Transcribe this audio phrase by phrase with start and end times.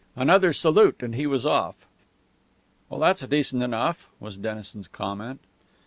[0.15, 1.85] Another salute and he was off.
[2.89, 5.41] "Well, that's decent enough," was Dennison's comment.